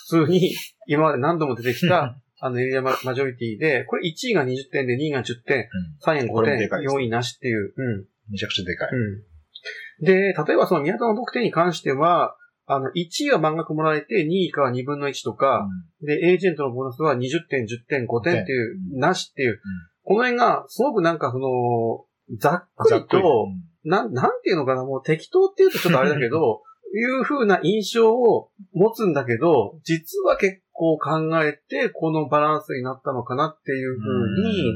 [0.08, 0.54] 普通に、
[0.86, 5.64] 今まで何度も出てきた、 あの、エリアママジョリティで、これ1位が20点で2位が10点、うん。
[6.04, 6.86] 3位が5これもで点、ね。
[6.86, 7.72] 4位なしっていう。
[7.76, 8.04] うん。
[8.30, 8.88] めちゃくちゃでかい。
[8.92, 10.04] うん。
[10.04, 15.68] で、例えばその港の得点に関しては、あの、1位は満額もらえて、2位から2分の1とか、
[16.02, 19.60] で、エージェントのボーナスは20点、10点、5点っていう、うなしっていう、
[20.02, 22.04] この辺が、すごくなんかその、
[22.38, 23.48] ざっくりと、
[23.84, 26.62] なん、なんていうのかな、もう適当っていうとちょっとあれだけど、
[26.94, 34.74] いう風な印象を持つんだけど、実は結構考えて、このバランスになったのかなっていう風に、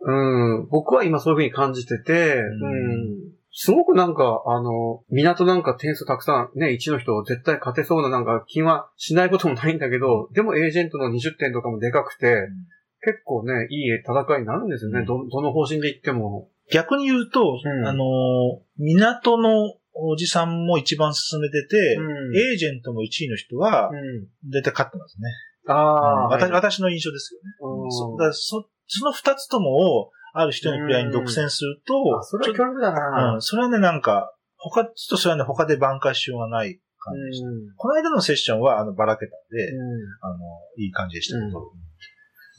[0.00, 12.48] うん、僕は今そういう風に感じてて、うん、すごくなんか、あの、港なんか点数たくさん、ね、1の人絶対勝てそうななんか気はしないこともないんだけど、でもエージェントの20点とかもでかくて、
[13.00, 15.00] 結構ね、いい戦いになるんですよね。
[15.00, 15.06] うん。
[15.06, 16.48] ど、どの方針で言っても。
[16.70, 17.86] 逆に言うと、うん。
[17.86, 24.50] あのー、港のおじさんも一番進めてて、うんエージェントも1位の人は、うん。
[24.50, 25.28] 大体勝ってますね。
[25.68, 27.84] ああ、私はい私の印象ですよね。
[27.84, 33.36] うんそだそその二つともを、ある人のプレイに独占すると、あ、それはちょ強力だうな。
[33.38, 37.48] ん、それはね、なんか、他、ちょっとそれはね、他で挽回しようがない感じでした。
[37.48, 39.78] うんこの間のセッションは、あの、ばらけたんで、う
[40.20, 40.34] あの、
[40.76, 41.58] いい感じでしたけど。
[41.58, 41.62] ん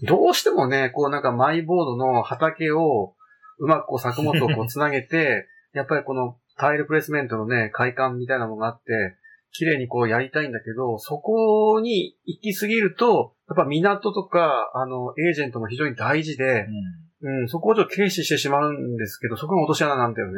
[0.06, 3.15] どうしてもね、こうなんかマイボードの畑を
[3.60, 9.17] うまくこう作物をこう つなげて、やっぱりこのタイルプレイスメントのね、快感みたいなものがあって、
[9.52, 16.67] 綺麗にこうやりたいんだけど、そこに行き過ぎると、やっぱ港とか、あの、エージェントも非常に大事で、
[17.22, 20.34] うん、そこをちょっと軽視してしまうんですけど、そこが落とし穴なんだよね。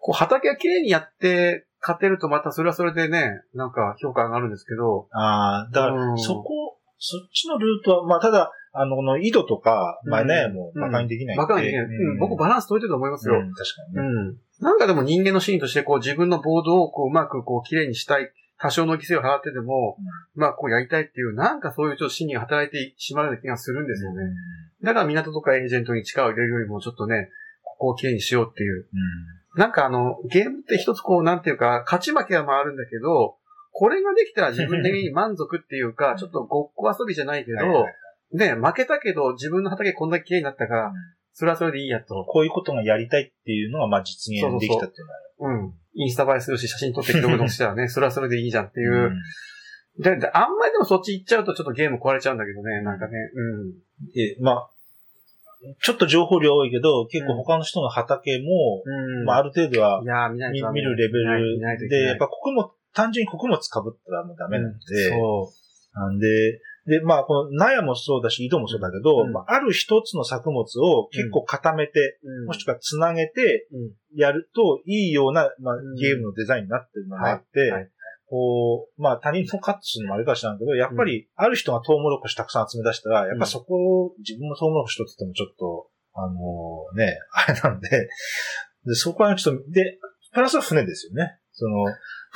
[0.00, 6.14] こう畑が綺麗にやって勝てるとまたそれはそれでね、なんか評価が上がるんですけど、ああ、だかうん。
[6.14, 11.42] ら、そこ、そっちのルートは、まあ、ただ、あの、この井戸とか、まあね、うんもう、馬鹿にできないんで。
[11.42, 11.84] バカにできない。
[11.84, 13.36] うん、僕バランス取れてると思いますよ。
[13.36, 13.56] うん確
[13.94, 14.30] かにうね。
[14.32, 14.36] ん。
[14.60, 19.96] なんかでも人間の心理として、こう自分のボードをこううまくこう綺麗にしたい、多少の犠牲を払ってでも、
[20.34, 24.22] まあこうやりたいっていう、なんかそういうちょっと心理が働いてしまうような気がするんですよね。
[24.82, 27.30] だから港とかエージェントに力を入れるよりもちょっとね、
[27.62, 28.86] ここを綺麗にしようっていう。
[29.56, 33.36] なんかあの、ゲームって一つこう、なんていうか、勝ち負けはまああるんだけど、
[33.72, 37.94] これができたら自分的に満足っていうか、ちょっとごっこ遊びじゃないけど、はいはいはい
[38.32, 40.92] ね、負けたけど自分の畑こんだけ綺麗になったから、
[41.32, 42.24] それはそれでいいやと。
[42.24, 45.74] こういうことがやりたいっていうのが、まあ、実現できたっていうのはうん。
[45.94, 48.92] インスタ映えするし、写真撮って記録としたらね、 それはそれでいいじゃんっていう。
[48.92, 49.16] うん
[49.98, 53.12] で、であんまりでもそっち行っちゃうとちょっとゲーム壊れちゃうんだけどね、なんかね。
[54.14, 54.70] で、まあ、
[55.82, 59.20] ちょっと情報量多いけど、結構他の人の畑も、うん。
[59.20, 59.24] うん。
[59.24, 65.52] まあ、ある程度はいやー見ない見るレベルで、やっぱ穀物、単純に穀物被ったらもうダメなんで、そ
[65.94, 66.26] なんで、
[66.86, 72.42] で、まあ、この納屋もそうだし、井戸もそうだけど、うんまあ、ある一つの作物を結構固めて、う。
[72.42, 72.46] うん。
[72.46, 74.18] もしくはつなげてうん。
[74.18, 77.90] やるといいような、まあん、ゲームのデザインになってるのがあって、はいはい。
[78.28, 86.34] こう、まあ他人のカットするのもあれかもしれないけど、やっぱりある人がトウモロコシたくさん集め出したら、やっぱそこを自分のトウモロコシ取っててもちょっと、あの
[86.96, 87.88] ね、 あれなんで、
[88.86, 89.98] で、そこはちょっと、で、
[90.32, 91.38] プラスは船ですよね。
[91.52, 91.84] その、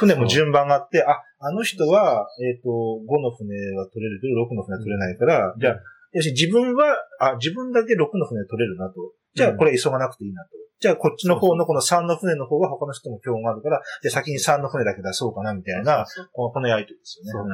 [0.00, 5.80] 船も順番があって、あ、あの人は、えっ、と、5の船は取れるけど、6の船は取れないから、じゃあ、
[6.12, 8.94] 要するに自分は、あ、自分だけ6の船取れるなと。
[9.34, 10.50] じゃあこれ急がなくていいなと。
[10.80, 17.50] じゃあこっちの方のこの3の船の方は他の人も興があるから、じゃあ先に3の船だけ出そうかなみたいな、このこのやりとりですよね。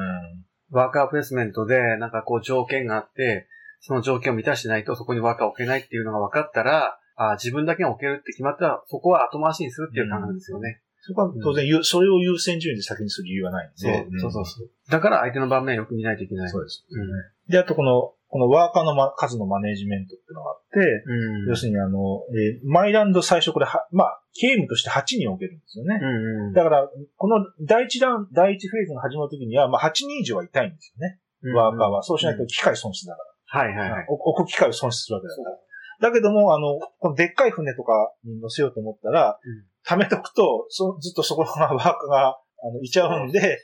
[0.70, 3.48] ワーカープレイスメントで、なんかこう条件があって、
[3.80, 10.80] その条件を満たしてないとそこにワーカーを置けないっていうのが分かったら、あ自分だけが置けるって決まったら、そこは後回しにするっていう考えですよね。
[11.06, 14.08] そこは当然、ゆそれを優先順位で先にする理由はないんで。
[14.18, 14.70] そうそうそう。
[14.90, 16.50] だから相手の盤面をよく見ないといけない。
[16.50, 16.84] そうです。
[16.90, 17.52] うん。
[17.52, 21.48] で、あとこの、このワーカーの、ま、数のマネージメントっていうのがあって、うん。
[21.48, 26.00] 要するにあの、えーマイランド最初これは、まあ、ゲームとして8人置けるんですよね。
[26.02, 26.52] うんうん。
[26.52, 31.20] だから、この第一ラウン第一フェーズが始まるときには、まあ、8人以上はいたいんですよね。
[31.54, 32.02] ワーカーは。
[32.02, 33.36] そうしないと機械損失だから。
[33.46, 34.06] はいはいはい。
[34.08, 35.56] お置く機械を損失するわけだから。
[36.00, 39.96] だけども、あの、このでっかい船とかに乗せようと思ったら、うん。
[39.96, 43.58] 貯めとくと、そずっとそこがワーカーが、あの、いちゃうんで、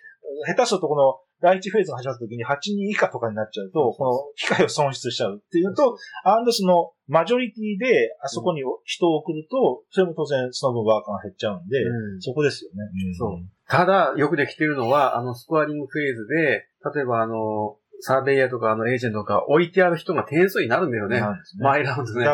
[0.47, 12.23] 下手するとこの第一フェーズが始まった時に8人以下とかになっちゃうと、この機械を損失しちゃうっていうと、アンドその、マジョリティであそこに人を送ると、それも当然その分ワーカーが減っちゃうんで、うん。
[12.23, 12.77] そこですよね。
[13.19, 13.31] そう
[13.69, 21.21] ただ、よくできてるのは、あの、スコアリングフェーズで、例えばあの、サーベイヤーとかあの、エージェントとか置いてある人が点数になるんだよね。
[21.21, 21.27] ね。
[21.61, 22.27] マイラウンドね。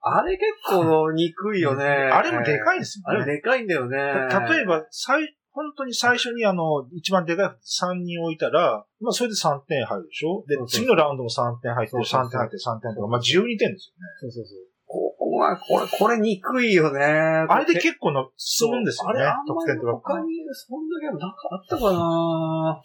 [0.00, 1.84] あれ結構憎いよね。
[1.84, 3.22] あれもでかいですよね。
[3.22, 3.98] あれでかいんだよね。
[4.30, 10.44] た例えば、最、本当に最初にあの、一番でかい3人置いたら、まあそれで3点入るでしょ？
[10.46, 14.58] で次のラウンドも3点入って、そうそうそう3点入って、3点とか、まあ12点ですそうそうそう。
[14.86, 17.00] ここは、これ、これ憎いよね。
[17.00, 17.08] よね。
[17.48, 19.92] あれで構結構の進むんですよねあれ、得点とか。
[19.94, 22.80] 他に、そんなゲームなんかあったかな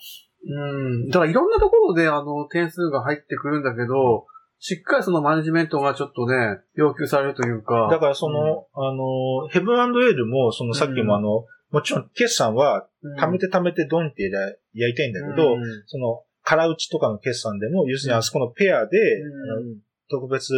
[0.47, 1.07] うん。
[1.09, 4.25] だからいろんなところで、あの、点数が入ってくるんだけど、
[4.59, 7.87] しっかりそのマネジメントがちょっとね、要求されるというか。
[7.91, 14.29] だからその、あの、ヘブンエールも、そのさっきもあの、もちろん決算は、うん、貯めて貯めてドンって
[14.73, 15.83] やりたいんだけど、うん。
[15.87, 18.97] その、空打ちとかの決算でも、要するにあそこのペアで、
[20.09, 20.53] 特別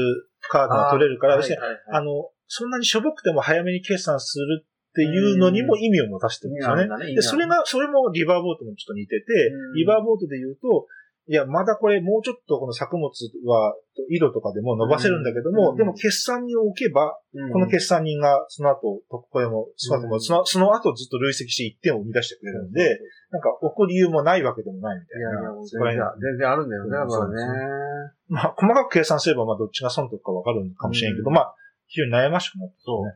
[0.50, 2.02] カードが取れるから、要するにはいはいはい。
[2.02, 7.16] あの、そんなにしょぼくても早めに決算するっていうのにも意味を持たせてるんですよね。
[7.16, 10.86] で、それ、が、それもリバーボートもちょっと似ててうん、リバーボートで言うと、
[11.26, 13.10] いや、まだこれもうちょっとこの作物
[13.46, 13.74] は、
[14.10, 15.78] 色とかでも伸ばせるんだけども、うん。
[15.78, 17.52] でも決算人を置けば、うん。
[17.54, 20.22] この決算人がその後、これも、その後も、うん。
[20.22, 23.00] その、その後ずっと累積して1点を生み出してくれるんで、
[23.32, 25.94] なんか置く理由もないわけでもないみたいな。
[25.94, 27.36] いや全然あるんだよね、だからね。
[28.28, 31.36] まあ、細かく計算すれば、まあ、どっちが損得かわかるかもしれんけど、うん。
[31.36, 31.56] まあ、
[31.88, 33.06] 非常に悩ましくなってそう。
[33.06, 33.14] ね。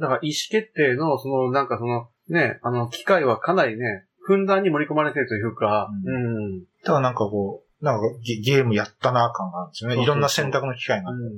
[0.00, 6.18] だから意思決定の、その、なんかその、ね、あの、機械はかなりね、ふんだんに盛り込まれてるというか、うう
[6.58, 6.64] ん。
[6.84, 10.02] ただなんかこう、なんかゲゲームやったな感があるんですよね。
[10.02, 11.30] いろんな選択の機会があってね。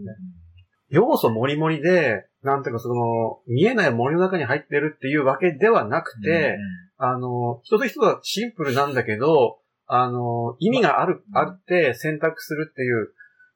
[0.88, 6.56] 要素もりもりで、なんていうかその、見えない森の中に入ってるっていうわけではなくて、
[6.98, 13.12] あの、人と人はシンプルなんだけど、あの、意味がある、まあって選択するっていう、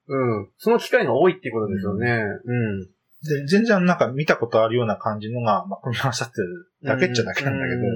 [0.07, 0.51] うん。
[0.59, 2.23] その機会が多いっていうことですよね。
[2.45, 2.89] うん。
[3.25, 7.81] で、全然なんか見たことあるような感じのが、まあ、組み合わさってるだけっちゃだけなんだけど。
[7.81, 7.89] うん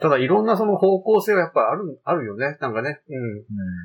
[0.00, 2.58] ただいろんなその方向性はやっぱある、あるよね。
[2.60, 3.00] なんかね。
[3.08, 3.16] うん。
[3.16, 3.44] うん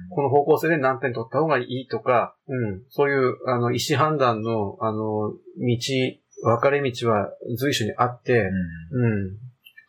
[0.10, 2.82] この方向性で何点取った方がいいとか、うん。
[2.90, 5.38] そういう、あの、意思判断の、あの、道、
[6.44, 8.50] 分かれ道は随所にあって、
[8.92, 9.38] うん。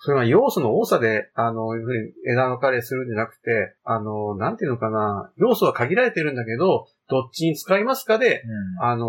[0.07, 8.43] それが要素の多さで、あの、いうふうに枝分かれするんじゃなくて、あの、なんていうのかな、要素は限られてるんだけど、どっちに使いますかで、
[8.79, 9.07] うんあの、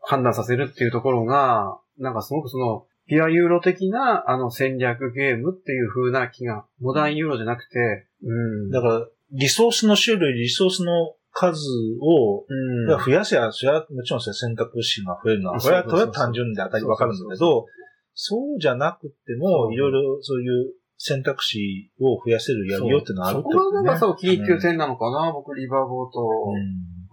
[0.00, 8.70] 判断させるっていうところが、なんかすごくその、ピュアユーロ的な、あの、戦略ゲームっていう風な気が、モダンユーロじゃなくて、うん。
[8.70, 11.58] だから、リソースの種類、リソースの数
[12.00, 13.04] を、うん。
[13.04, 17.66] 増やせば、それはもちろん選択肢が増えるのは、これは、そうそうそうこれは単純で当たりわかるんだけそど、
[18.14, 26.20] そうじゃなくてそも、ういろいろそういう選択肢を増やせるやりようっていうのはあるそってこねことがなんかそう、気に入ってる点なのかな、僕、リバーボート。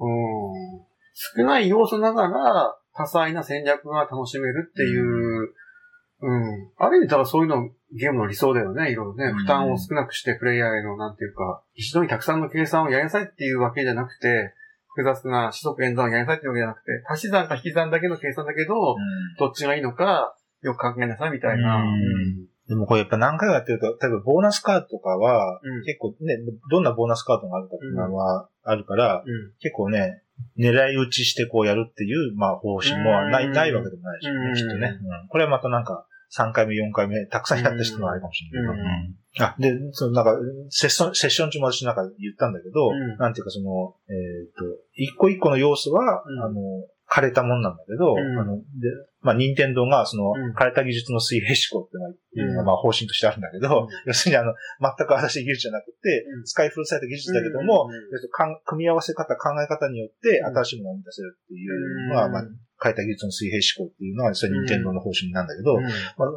[0.01, 0.84] うん。
[1.15, 5.53] 少ない要素ながら、多彩な戦略が楽しめるっていう、
[6.21, 6.71] うん。
[6.77, 9.25] ある意味、だからそういうの、ゲームの理想だよね、いろいろね。
[9.25, 14.53] うん負担を少なくして、プレイヤーへの、なんていうか、一度にたくさんの計算をやりなさいっていうわけじゃなくて、
[14.95, 18.95] 複雑な四則演算をやりなさいっていうわけじゃなくて、足し算か引き算だけの計算だけど、
[19.39, 21.77] どっちがいいのか、よく考えなさいみたいな。
[21.77, 25.83] うんでもこれやっぱ何回かやってると、例えばボーナスカードとかは、うん。
[25.83, 26.37] 結構ね、
[26.71, 29.51] どんなボーナスカードがあるかっていうのはあるから、うん。
[29.59, 30.23] 結構ね、
[30.57, 33.53] 狙い撃ちしてこうやるっていう、まあ方針もない、うん。
[33.53, 34.55] ないわけでもないしね、うん。
[34.55, 35.27] きっとね、うん。
[35.27, 38.83] これはまたなんか、3回目、4回目、たくさんやった人もあるかもしれないけど。
[38.83, 40.31] うんあ、で、そのなんか、
[40.69, 43.17] セッション、セッション中も私なんか言ったんだけど、うん。
[43.17, 46.41] なんていうかその、えっ、と、一個一個の要素は、うん。
[46.41, 46.55] あの、
[47.15, 48.39] 枯れたもんなんだけど、うん。
[48.39, 53.87] あの、で、まあ、任天堂がそのうん、枯れた技術の水平思考っていうのがまあ、方針としてあるんだけど、うん。
[54.05, 56.43] 要するにあの、全く新しい技術じゃなくて、うん。
[56.43, 57.87] 使い古された技術だけども、
[58.65, 62.43] 組み合わせ方、考え方によってうん新しいものを生み出せるっていうのが、まあ、
[62.81, 65.83] 変えた技術の水平思考っていうのは、それ任天堂の方針なんだけど、うん。
[65.83, 65.91] まあ、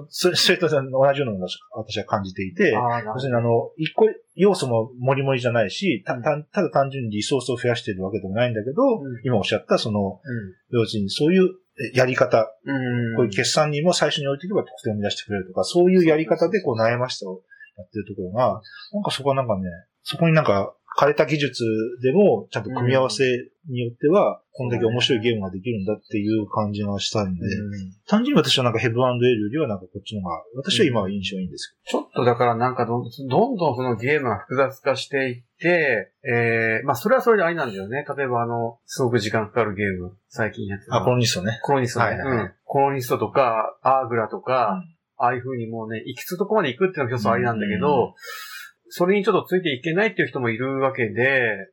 [0.08, 6.22] それ、それと同じようなのを私は感じていて、要するにあの、一個要素ももりもりじゃないし、たうん。
[6.22, 9.20] たただ単純にリソースを増やしているわけでもないんだけど、うん。
[9.24, 10.78] 今おっしゃったその、うん。
[10.78, 13.16] 要するにそういうえやり方、うん。
[13.16, 17.42] こういう決算にも最初に置いていけば得点を生み出してくれるとか、そういうやり方でこう悩ましさを
[17.76, 18.60] やってるところが、
[18.92, 19.62] なんかそこはなんかね、
[20.10, 21.62] そこになんか枯れた技術
[22.02, 23.22] でもちゃんと組み合わせ
[23.68, 38.06] によっては、こんだけ面白いゲームができるんだっていう感じがしたんで、うん単純に私はなんかヘブエルよりはなんかこっちの方が、私は今は印象いいんですちょっとだからなんかどんどんどんそのゲームが複雑化していって、えー、まあそれはそれでありなんだよね。
[38.16, 40.96] 例えばあの、すごく時間かかるゲーム、最近やってけど。
[40.96, 41.60] あ、コロニストね。
[41.62, 42.52] コロニストね、はいはいはいうん。
[42.64, 44.82] コロニストとか、アーグラとか、
[45.18, 48.14] ああいう風にもうね、行き着くとこまで行くっていうのが一つありなんだけど、うん
[48.90, 51.70] それにちょっとついていけないっていう人もいるわけで、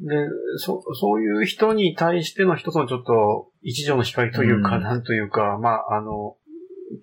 [0.00, 0.06] うん。
[0.06, 0.16] で、
[0.56, 6.36] そ、そういう人に対しての一つのちょっと、一条の光というか、うんなんというか、まあ、あの、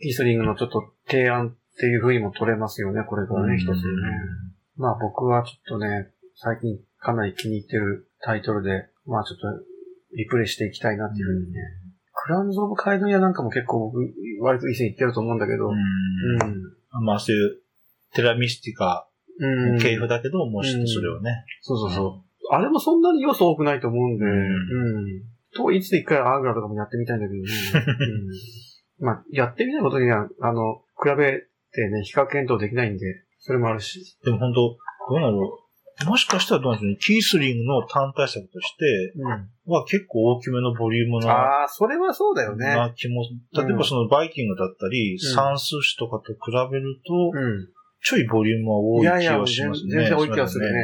[0.02, 3.82] キースリングのちょっと提案っていう風にも取れますよね、これからね、一つね。
[4.78, 9.65] まあ僕はちょっとね、最近かなり気に入ってるタイトルで、まあちょっと
[10.15, 11.60] リプレイしていきたいなっていうふうにね。
[12.13, 14.00] クラウンズ・オブ・カイドニアなんかも結構僕、
[14.42, 16.52] 割と以前言ってると思うんだけど、ううん。
[17.02, 17.06] ん。
[17.06, 17.62] まあそういう、
[18.13, 19.09] テラミスティカ
[19.39, 19.80] うん。
[19.80, 21.45] 系譜だけど、もうちょっとそれをね。
[21.62, 22.30] そうそうそう。
[22.52, 25.06] あれもそんなに要素多くないと思うんで、ううん。
[25.56, 27.49] と、いつで一回アーグラとかもやってみたいんだけどね。
[28.99, 34.17] うん、まあ、やってみないことには、あの、比べてね、比較検討できないんで、それもあるし。
[34.23, 34.78] でも本当ど
[35.15, 35.39] うなの
[36.06, 36.97] もしかしたらどうなんでしょうね。
[37.02, 39.49] キースリングの単体作としてうん。
[39.71, 42.67] は結構大きめのボリュームな、ああ、それはそうだよね。
[42.67, 43.23] な気も、
[43.54, 46.39] 例えばそのバイキングだったり、サンスーシとかと比
[46.71, 47.67] べると、うん。
[48.01, 49.91] ちょいボリュームは多い気いやいやはしますね。
[49.91, 50.79] 全然多い気がするね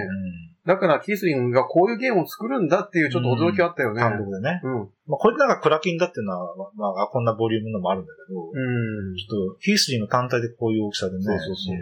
[0.65, 4.01] だから、キースリングがこういうゲームを作るんだっていうちょっと驚きはあったようんね。
[4.01, 4.62] 単独でね。
[4.63, 4.73] うん。
[5.06, 9.15] まあ、これなんかクラキンだっていうのは、まあ、こんなボリュームのもあるんだけど、うん。
[9.15, 11.23] ちょっと、キースリング単体でこういう大きさでね。
[11.23, 11.80] そうそうそうん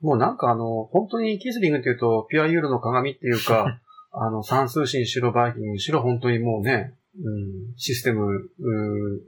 [0.00, 3.80] もうなんかあの、本当にキースリングっていうと、ピュアユーロの鏡っていうか、
[4.12, 9.20] あの、サンスーシにしろバイキングにしろ本当にもうね、うん、システム、うん、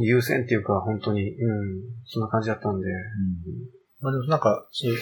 [0.00, 2.86] 優先っていうか、本当に、うん、そんな感じだったんで。
[2.86, 2.94] うん
[4.04, 5.00] まあでもなんか、そういう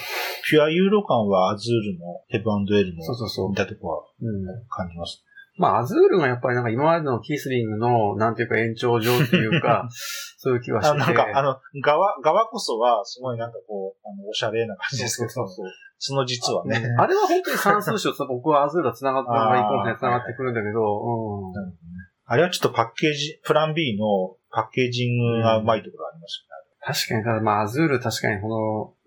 [0.48, 4.46] ピュアユーロ感はアズールもヘブエルもそうそうそう似たとこはうん。
[4.68, 5.24] 感じます。
[5.58, 9.88] まあ、アズールがやっぱりなんか今までのキースリングの、なんていうか延長上っていうか、
[10.38, 10.96] そういう気はして。
[10.96, 15.66] なんか、あの、側、側こそは、すごいなんかこう、あの、おしゃれな感じですけど、そうそうそう
[15.98, 16.76] その実はね。
[16.98, 21.52] あれは本当に算数詞と僕はアズールが繋がって、あーまあ、一本線繋がってくるんだけど、うん。
[22.24, 26.44] あれはちょっとパッケージ、プラン B のパッケージングがうまいところあります
[26.84, 28.48] 確かに、ただまあ、アズール確かにこ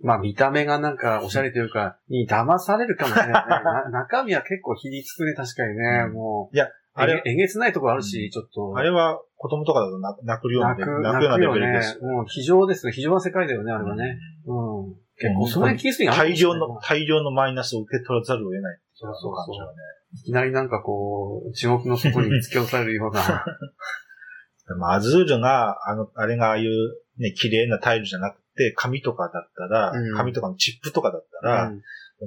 [0.01, 3.39] の、まあ見た目がなんかおしゃれというか、に騙されるかもしれないね。
[3.91, 6.07] な中身は結構ひりつくね、確かにね。
[6.07, 8.73] もう、いやあれえげえげつないとこあるし、うんちょっと。
[8.77, 12.01] あれは子供とかだと泣泣くような泣く、泣泣くようなレベルです。。
[12.01, 12.93] もう非常ですね。
[12.93, 14.17] 非常な世界だよね、あれはね。
[14.45, 14.95] うん。
[15.17, 18.79] 結構、その気する大量の、大量のマイナスを受け取らざるを得ない。
[18.93, 19.65] そうそうそうね。
[20.13, 23.21] いきなりなんかこう、地獄の底に突き落とされるような。
[24.67, 26.71] でもアズールが、あの、あれがああいう
[27.17, 31.81] ね、綺麗なタイルじゃなくて、紙とかだったら、うん紙とかのチップとかだったら、うん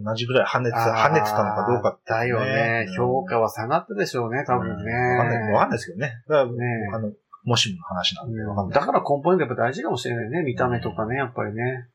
[0.05, 2.85] 同じぐらい跳ねてた、跳ねてたのかどうかって、だよね。
[2.88, 4.92] うん評価は下がったでしょうね、多分ね。
[4.92, 6.22] わかんない、わかんないですけどね。
[6.29, 6.53] だからね
[6.92, 7.12] あの、
[7.44, 8.74] もしもの話なんで。
[8.74, 10.42] だからコンポーネントやっぱ大事かもしれないね。
[10.42, 11.88] 見た目とかね、やっぱりね。